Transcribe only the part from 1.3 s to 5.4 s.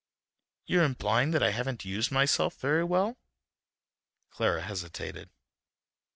I haven't used myself very well?" Clara hesitated.